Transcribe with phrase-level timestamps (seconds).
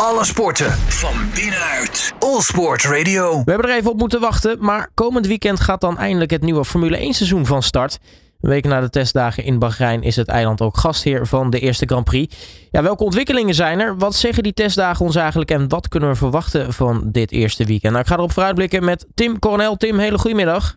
[0.00, 2.14] Alle sporten van binnenuit.
[2.18, 3.42] All Sport Radio.
[3.44, 6.64] We hebben er even op moeten wachten, maar komend weekend gaat dan eindelijk het nieuwe
[6.64, 7.98] Formule 1 seizoen van start.
[8.40, 11.86] Een week na de testdagen in Bahrein is het eiland ook gastheer van de eerste
[11.86, 12.36] Grand Prix.
[12.70, 13.98] Ja, welke ontwikkelingen zijn er?
[13.98, 17.92] Wat zeggen die testdagen ons eigenlijk en wat kunnen we verwachten van dit eerste weekend?
[17.92, 19.76] Nou, ik ga erop vooruitblikken met Tim Coronel.
[19.76, 20.76] Tim, hele goedemiddag.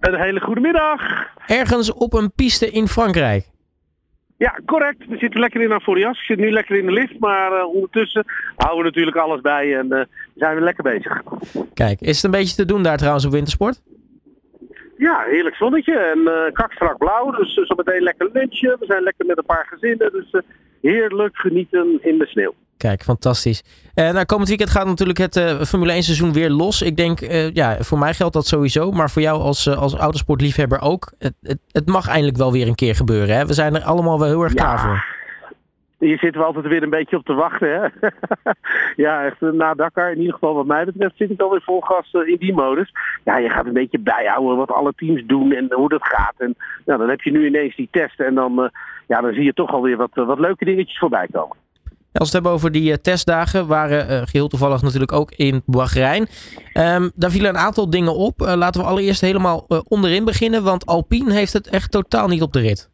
[0.00, 1.00] Een hele goede middag.
[1.46, 3.50] Ergens op een piste in Frankrijk.
[4.38, 5.06] Ja, correct.
[5.06, 6.18] We zitten lekker in Avorias.
[6.18, 8.24] Ik zit nu lekker in de lift, maar uh, ondertussen
[8.56, 10.00] houden we natuurlijk alles bij en uh,
[10.34, 11.22] zijn we lekker bezig.
[11.74, 13.82] Kijk, is het een beetje te doen daar trouwens op wintersport?
[14.96, 17.30] Ja, heerlijk zonnetje en uh, kakstrak blauw.
[17.30, 18.76] Dus zo meteen lekker lunchen.
[18.78, 20.12] We zijn lekker met een paar gezinnen.
[20.12, 20.42] Dus
[20.80, 22.54] heerlijk genieten in de sneeuw.
[22.78, 23.62] Kijk, fantastisch.
[23.94, 26.82] Uh, nou, komend weekend gaat natuurlijk het uh, Formule 1 seizoen weer los.
[26.82, 28.90] Ik denk, uh, ja, voor mij geldt dat sowieso.
[28.90, 31.12] Maar voor jou als, als autosportliefhebber ook.
[31.18, 33.36] Het, het, het, mag eindelijk wel weer een keer gebeuren.
[33.36, 33.46] Hè?
[33.46, 35.04] We zijn er allemaal wel heel erg klaar voor.
[35.98, 37.68] Hier zitten we altijd weer een beetje op te wachten.
[37.68, 38.08] Hè?
[39.04, 42.12] ja, echt na Dakar, in ieder geval wat mij betreft, zit ik alweer vol gas
[42.12, 42.92] in die modus.
[43.24, 46.34] Ja, je gaat een beetje bijhouden wat alle teams doen en hoe dat gaat.
[46.36, 48.70] En nou, dan heb je nu ineens die testen en dan,
[49.06, 51.56] ja, dan zie je toch alweer wat, wat leuke dingetjes voorbij komen.
[52.18, 55.62] Als we het hebben over die uh, testdagen, waren uh, geheel toevallig natuurlijk ook in
[55.66, 56.26] Bahrein.
[56.74, 58.40] Um, daar vielen een aantal dingen op.
[58.40, 62.52] Uh, laten we allereerst helemaal onderin beginnen, want Alpine heeft het echt totaal niet op
[62.52, 62.90] de rit.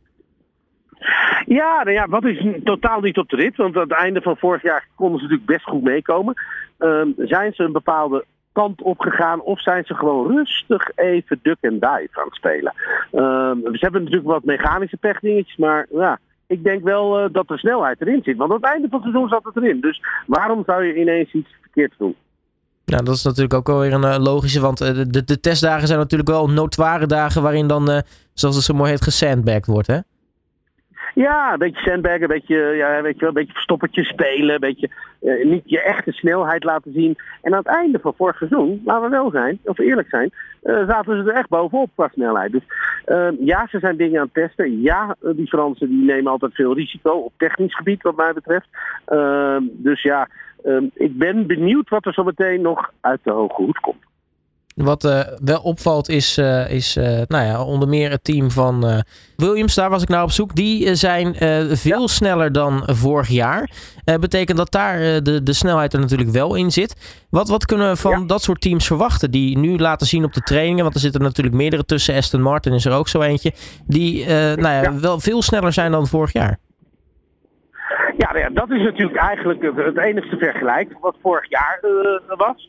[1.46, 3.56] Ja, nou ja, wat is totaal niet op de rit?
[3.56, 6.34] Want aan het einde van vorig jaar konden ze natuurlijk best goed meekomen.
[6.78, 11.58] Um, zijn ze een bepaalde kant op gegaan of zijn ze gewoon rustig even duck
[11.60, 12.74] and dive aan het spelen?
[13.12, 16.18] Um, ze hebben natuurlijk wat mechanische pechdingetjes, maar ja
[16.54, 18.36] ik denk wel uh, dat de snelheid erin zit.
[18.36, 19.80] Want aan het einde van het seizoen zat het erin.
[19.80, 22.16] Dus waarom zou je ineens iets verkeerd doen?
[22.84, 24.60] Ja, dat is natuurlijk ook wel weer een uh, logische.
[24.60, 28.74] Want uh, de, de, testdagen zijn natuurlijk wel notoire dagen waarin dan, zoals het zo
[28.74, 29.98] mooi heet, gesandbagged wordt, hè?
[31.14, 34.60] Ja, een beetje sandbaggen, een beetje, ja, weet je wel, een beetje verstoppertje spelen, een
[34.60, 34.90] beetje
[35.20, 37.16] uh, niet je echte snelheid laten zien.
[37.42, 40.30] En aan het einde van vorig seizoen, laten we wel zijn, of eerlijk zijn,
[40.62, 42.52] uh, zaten ze er echt bovenop qua snelheid.
[42.52, 42.62] Dus
[43.06, 44.80] uh, ja, ze zijn dingen aan het testen.
[44.80, 48.68] Ja, die Fransen die nemen altijd veel risico op technisch gebied wat mij betreft.
[49.72, 50.28] dus ja,
[50.94, 54.02] ik ben benieuwd wat er zo meteen nog uit de hoge hoed komt.
[54.74, 59.02] Wat uh, wel opvalt is, uh, is uh, nou ja, onder meer het team van
[59.36, 59.74] Williams.
[59.74, 60.54] Daar was ik naar op zoek.
[60.54, 61.34] Die zijn
[61.76, 62.06] veel ja.
[62.06, 63.70] sneller dan vorig jaar.
[64.20, 67.24] betekent dat daar de, de snelheid er natuurlijk wel in zit.
[67.30, 68.26] Wat, wat kunnen we van ja.
[68.26, 69.30] dat soort teams verwachten?
[69.30, 70.82] Die nu laten zien op de trainingen.
[70.82, 72.14] Want er zitten natuurlijk meerdere tussen.
[72.14, 73.52] Aston Martin is er ook zo eentje.
[73.86, 76.58] Die nou ja, wel veel sneller zijn dan vorig jaar.
[78.16, 81.80] Ja, nou dat is natuurlijk eigenlijk het, het enigste vergelijk wat vorig jaar
[82.36, 82.68] was.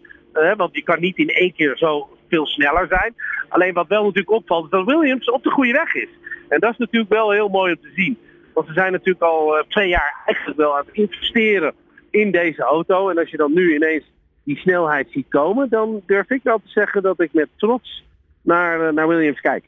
[0.58, 3.16] Want die kan niet in één keer zo veel sneller zijn.
[3.50, 6.10] Alleen wat wel natuurlijk opvalt is dat Williams op de goede weg is.
[6.48, 8.18] En dat is natuurlijk wel heel mooi om te zien.
[8.54, 11.74] Want ze zijn natuurlijk al uh, twee jaar eigenlijk wel aan het investeren
[12.12, 13.10] in deze auto.
[13.10, 14.04] En als je dan nu ineens
[14.44, 18.04] die snelheid ziet komen, dan durf ik wel te zeggen dat ik met trots
[18.42, 19.64] naar, uh, naar Williams kijk.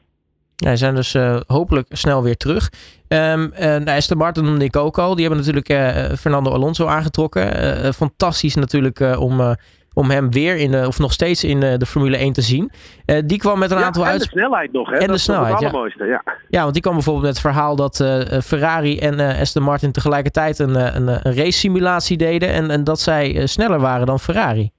[0.56, 2.72] Ja, zijn dus uh, hopelijk snel weer terug.
[3.08, 5.14] Um, uh, Aston Martin noemde ik ook al.
[5.14, 7.94] Die hebben natuurlijk Fernando Alonso aangetrokken.
[7.94, 9.56] fantastisch natuurlijk om
[9.98, 12.70] om hem weer in de, of nog steeds in de, de Formule 1 te zien.
[13.06, 14.12] Uh, die kwam met een ja, aantal uit.
[14.12, 14.22] uit.
[14.22, 14.96] de snelheid nog, hè?
[14.96, 15.52] En dat de snelheid.
[15.52, 15.66] het ja.
[15.66, 16.22] allermooiste, ja.
[16.48, 19.92] ja, want die kwam bijvoorbeeld met het verhaal dat uh, Ferrari en uh, Aston Martin
[19.92, 22.48] tegelijkertijd een, een, een race simulatie deden.
[22.48, 24.70] En, en dat zij sneller waren dan Ferrari.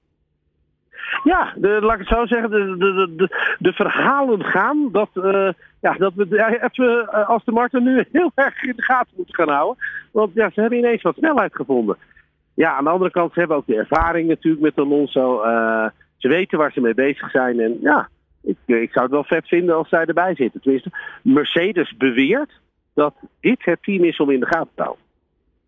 [1.24, 5.48] Ja, de, laat ik het zo zeggen, de, de, de, de verhalen gaan dat, uh,
[5.80, 9.34] ja, dat we even uh, als de Martin nu heel erg in de gaten moeten
[9.34, 9.84] gaan houden.
[10.12, 11.96] Want ja, ze hebben ineens wat snelheid gevonden.
[12.60, 15.44] Ja, aan de andere kant, ze hebben ook de ervaring natuurlijk met Alonso.
[15.44, 17.60] Uh, ze weten waar ze mee bezig zijn.
[17.60, 18.08] En ja,
[18.42, 20.60] ik, ik zou het wel vet vinden als zij erbij zitten.
[20.60, 20.90] Tenminste,
[21.22, 22.50] Mercedes beweert
[22.94, 25.04] dat dit het team is om in de gaten te houden.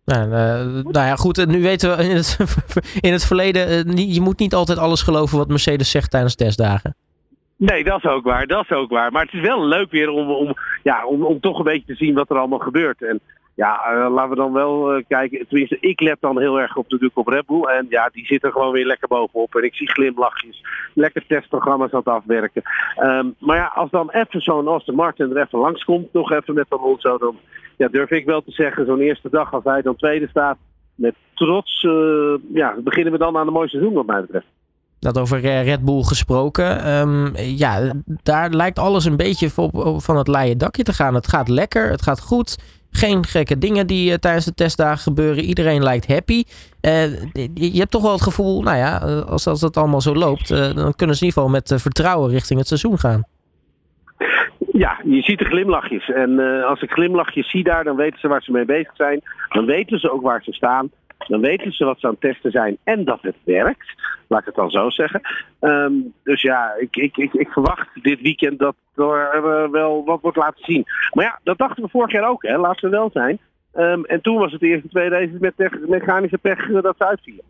[0.05, 1.45] Nou, uh, nou ja, goed.
[1.45, 2.37] Nu weten we in het,
[3.07, 6.95] in het verleden, uh, je moet niet altijd alles geloven wat Mercedes zegt tijdens testdagen.
[7.55, 8.47] Nee, dat is ook waar.
[8.47, 9.11] Dat is ook waar.
[9.11, 12.05] Maar het is wel leuk weer om, om, ja, om, om toch een beetje te
[12.05, 13.03] zien wat er allemaal gebeurt.
[13.03, 13.19] En
[13.55, 15.47] ja, uh, laten we dan wel uh, kijken.
[15.47, 17.63] Tenminste, ik let dan heel erg op natuurlijk op Red Bull.
[17.63, 19.55] En ja, die zitten gewoon weer lekker bovenop.
[19.55, 20.63] En ik zie glimlachjes.
[20.93, 22.61] Lekker testprogramma's aan het afwerken.
[23.03, 26.69] Um, maar ja, als dan even zo'n Aston Martin er even langskomt, nog even met
[26.69, 27.37] Alonso, dan
[27.77, 30.57] ja, durf ik wel te zeggen, zo'n eerste dag als hij dan tweede staat,
[30.95, 34.45] met trots, uh, ja, beginnen we dan aan de mooiste seizoen wat mij betreft.
[34.99, 36.97] Dat over Red Bull gesproken.
[36.97, 37.93] Um, ja,
[38.23, 39.49] daar lijkt alles een beetje
[39.97, 41.13] van het leien dakje te gaan.
[41.13, 42.57] Het gaat lekker, het gaat goed.
[42.95, 45.43] Geen gekke dingen die uh, tijdens de testdagen gebeuren.
[45.43, 46.43] Iedereen lijkt happy.
[46.81, 47.03] Uh,
[47.53, 48.97] je hebt toch wel het gevoel, nou ja,
[49.27, 52.59] als, als dat allemaal zo loopt, dan kunnen ze in ieder geval met vertrouwen richting
[52.59, 53.23] het seizoen gaan.
[54.71, 56.09] Ja, je ziet de glimlachjes.
[56.09, 59.21] En als ik glimlachjes zie daar, dan weten ze waar ze mee bezig zijn.
[59.49, 60.91] Dan weten ze ook waar ze staan.
[61.27, 63.93] Dan weten ze wat ze aan het testen zijn en dat het werkt.
[64.27, 65.21] Laat ik het dan zo zeggen.
[65.59, 65.93] Ehm,
[66.23, 70.63] dus ja, ik, ik, ik, ik, verwacht dit weekend dat er wel wat wordt laten
[70.65, 70.85] zien.
[71.11, 72.57] Maar ja, dat dachten we vorig jaar ook, hè.
[72.57, 73.39] laten we wel zijn.
[73.73, 75.53] Ehm, en toen was het eerste twee races met
[75.87, 77.43] mechanische pech dat ze uitvielen.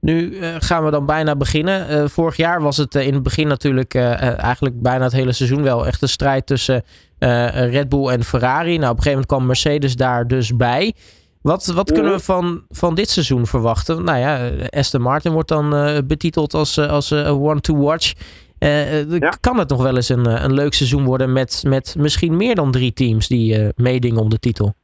[0.00, 1.90] Nu uh, gaan we dan bijna beginnen.
[1.90, 5.86] Uh, vorig jaar was het in het begin natuurlijk eigenlijk bijna het hele seizoen wel
[5.86, 6.82] echt een strijd tussen
[7.18, 8.78] Red Bull en Ferrari.
[8.78, 10.94] Nou, op een gegeven moment kwam Mercedes daar dus bij.
[11.42, 14.04] Wat, wat kunnen we van, van dit seizoen verwachten?
[14.04, 15.70] Nou ja, Aston Martin wordt dan
[16.06, 18.12] betiteld als, als one to watch.
[18.58, 19.32] Ja.
[19.40, 22.70] Kan het nog wel eens een, een leuk seizoen worden met, met misschien meer dan
[22.70, 24.74] drie teams die meedingen om de titel?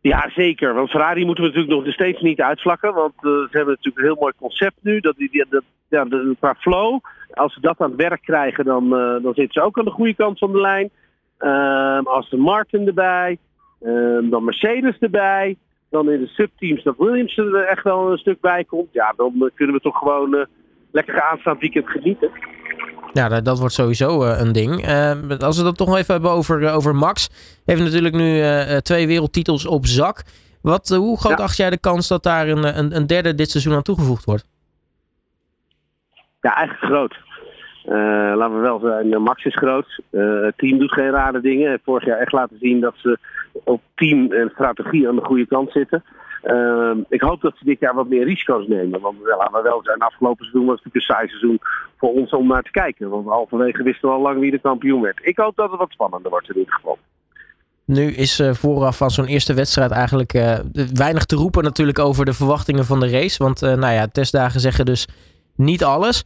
[0.00, 0.74] Ja, zeker.
[0.74, 2.94] Want Ferrari moeten we natuurlijk nog steeds niet uitvlakken.
[2.94, 5.00] Want uh, ze hebben natuurlijk een heel mooi concept nu.
[5.00, 7.00] Dat, die, dat, ja, de, qua flow,
[7.30, 9.90] als ze dat aan het werk krijgen, dan, uh, dan zitten ze ook aan de
[9.90, 10.90] goede kant van de lijn.
[11.40, 13.38] Uh, als de Martin erbij,
[13.80, 15.56] ehm, dan Mercedes erbij.
[15.90, 18.88] Dan in de subteams dat Williams er echt wel een stuk bij komt.
[18.92, 20.44] Ja, dan kunnen we toch gewoon uh,
[20.90, 22.30] lekker aanstaand weekend genieten.
[23.12, 24.88] Ja, dat, wordt sowieso uh, een ding.
[24.88, 27.28] Uh, als we dat toch nog even hebben over, over Max.
[27.64, 28.42] Heeft natuurlijk nu
[28.80, 30.22] twee wereldtitels op zak.
[30.62, 31.44] Wat, hoe groot ja.
[31.44, 34.48] acht jij de kans dat daar een, een, een, derde dit seizoen aan toegevoegd wordt?
[36.40, 37.29] Ja, eigenlijk groot.
[38.36, 40.02] Laten we wel zijn, Max is groot.
[40.10, 41.80] het team doet geen rare dingen.
[41.84, 43.18] Vorig jaar echt laten zien dat ze
[43.64, 46.04] op team en strategie aan de goede kant zitten.
[46.44, 49.00] Uh, ik hoop dat ze dit jaar wat meer risico's nemen.
[49.00, 51.58] Want ja, laten we wel zijn, afgelopen seizoen was het een saai seizoen
[51.96, 53.08] voor ons om naar te kijken.
[53.08, 55.20] Want halverwege wisten we al lang wie de kampioen werd.
[55.22, 56.98] Ik hoop dat het wat spannender wordt in ieder geval.
[57.84, 60.32] Nu is vooraf van zo'n eerste wedstrijd eigenlijk
[60.92, 63.42] weinig te roepen natuurlijk over de verwachtingen van de race.
[63.42, 65.08] Want nou ja, testdagen zeggen dus
[65.56, 66.24] niet alles.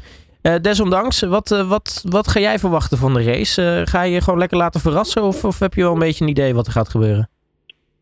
[0.61, 3.83] Desondanks, wat, wat, wat ga jij verwachten van de race?
[3.85, 6.55] ga je gewoon lekker laten verrassen of, of heb je wel een beetje een idee
[6.55, 7.29] wat er gaat gebeuren?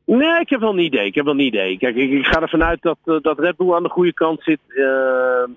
[0.05, 1.07] Nee, ik heb wel een idee.
[1.07, 1.79] Ik heb wel een idee.
[1.79, 4.59] Kijk, ik, ik ga ervan uit dat, dat Red Bull aan de goede kant zit.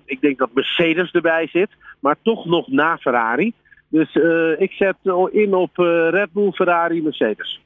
[0.04, 3.52] Ik denk dat Mercedes erbij zit, maar toch nog na Ferrari.
[3.88, 4.14] Dus
[4.58, 4.96] ik zet
[5.30, 5.76] in op
[6.10, 7.60] Red Bull, Ferrari, Mercedes.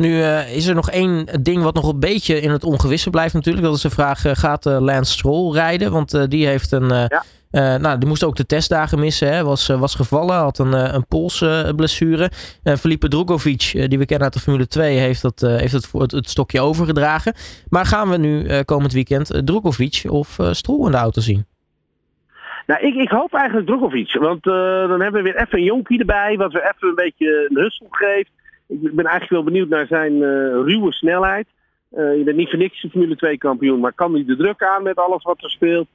[0.00, 0.22] Nu
[0.54, 3.64] is er nog één ding wat nog een beetje in het ongewisse blijft natuurlijk.
[3.64, 5.92] Dat is de vraag, gaat Lance Stroll rijden?
[5.92, 6.88] Want die heeft een...
[6.88, 9.32] Ja nou, die moest ook de testdagen missen.
[9.32, 9.44] Hè.
[9.44, 12.30] Was, eh, was gevallen, had een, eh, een polsblessure.
[12.78, 16.28] Felipe Drugovic, die we kennen uit de Formule 2, heeft, dat, heeft het, het, het,
[16.28, 17.34] stokje overgedragen.
[17.68, 21.46] Maar gaan we nu komend weekend Drugovic of Stroll in de auto zien?
[22.66, 24.14] Nou, ik, ik hoop eigenlijk Drugovic.
[24.14, 27.62] Want dan hebben we weer even een jonkie erbij, wat we even een beetje een
[27.62, 28.30] hussel geeft.
[28.70, 30.22] Ik ben eigenlijk wel benieuwd naar zijn
[30.62, 31.46] ruwe snelheid.
[31.90, 34.96] je bent niet voor niks Formule 2 kampioen, maar kan hij de druk aan met
[34.96, 35.86] alles wat er speelt?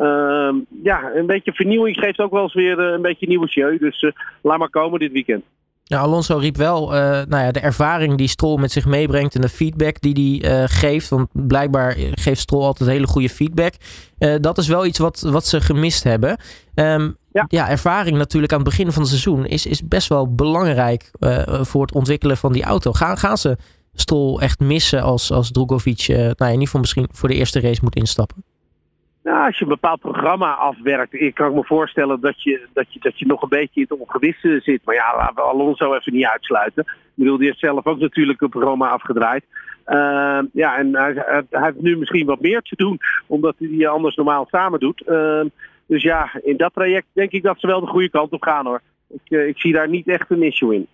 [0.00, 3.80] Uh, ja, een beetje vernieuwing geeft ook wel eens weer uh, een beetje nieuwe show.
[3.80, 4.12] Dus
[4.42, 5.44] laat maar komen dit weekend.
[5.84, 9.40] Ja, Alonso riep wel uh, nou ja, de ervaring die Stroll met zich meebrengt en
[9.40, 11.08] de feedback die hij geeft.
[11.08, 13.72] Want blijkbaar geeft Stroll altijd hele goede feedback.
[14.40, 16.38] dat is wel iets wat, wat ze gemist hebben.
[16.74, 17.44] Um, ja.
[17.48, 17.68] ja.
[17.68, 21.10] ervaring natuurlijk aan het begin van het seizoen is, is best wel belangrijk
[21.60, 22.92] voor het ontwikkelen van die auto.
[22.92, 23.56] Gaan, gaan ze
[23.94, 27.80] Stroll echt missen als, als Drogovic nou, in ieder geval misschien voor de eerste race
[27.82, 28.44] moet instappen?
[29.22, 33.00] Nou, als je een bepaald programma afwerkt, ik kan me voorstellen dat je, dat je,
[33.00, 34.80] dat je nog een beetje in het ongewisse zit.
[34.84, 36.82] Maar ja, laten we Alonso even niet uitsluiten.
[36.86, 39.44] Ik bedoel, die heeft zelf ook natuurlijk een programma afgedraaid.
[39.86, 43.88] Uh, ja, en hij, hij, heeft nu misschien wat meer te doen, omdat hij die
[43.88, 45.02] anders normaal samen doet.
[45.06, 45.40] Uh,
[45.90, 48.66] dus ja, in dat traject denk ik dat ze wel de goede kant op gaan
[48.66, 48.80] hoor.
[49.08, 50.86] Ik, uh, ik zie daar niet echt een issue in.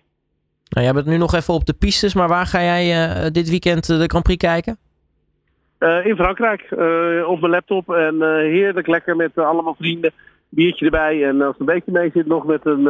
[0.69, 3.49] Nou, jij bent nu nog even op de pistes, maar waar ga jij uh, dit
[3.49, 4.77] weekend de Grand Prix kijken?
[5.79, 7.89] Uh, in Frankrijk, uh, op mijn laptop.
[7.89, 10.11] En heerlijk lekker met allemaal vrienden.
[10.49, 11.23] Biertje erbij.
[11.23, 12.83] En als het een beetje mee zit, nog met een,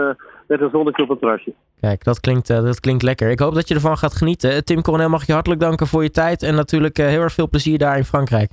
[0.48, 1.54] met een zonnetje op het terrasje.
[1.80, 3.30] Kijk, dat klinkt, dat klinkt lekker.
[3.30, 4.66] Ik hoop dat je ervan gaat genieten.
[4.66, 6.44] Tim Coronel, mag je hartelijk danken voor je tijd.
[6.44, 8.52] En natuurlijk heel erg veel plezier daar in Frankrijk.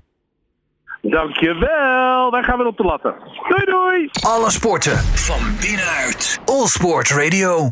[1.11, 2.31] Dankjewel.
[2.31, 3.15] Wij gaan weer op de latten.
[3.49, 4.09] Doei doei.
[4.23, 6.41] Alle sporten van binnenuit.
[6.45, 7.71] All Sport Radio.